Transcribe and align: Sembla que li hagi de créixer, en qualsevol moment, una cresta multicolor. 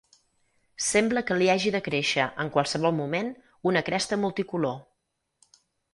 Sembla 0.85 1.21
que 1.27 1.35
li 1.41 1.49
hagi 1.55 1.73
de 1.75 1.83
créixer, 1.89 2.25
en 2.45 2.51
qualsevol 2.55 2.95
moment, 3.03 3.29
una 3.73 3.87
cresta 3.91 4.23
multicolor. 4.23 4.79